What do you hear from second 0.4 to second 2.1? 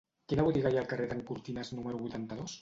botiga hi ha al carrer d'en Cortines número